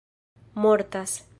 [0.55, 1.23] mortas